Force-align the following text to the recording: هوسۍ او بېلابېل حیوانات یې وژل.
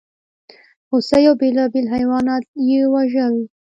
هوسۍ 0.89 1.23
او 1.29 1.35
بېلابېل 1.41 1.85
حیوانات 1.95 2.45
یې 2.67 2.81
وژل. 2.93 3.35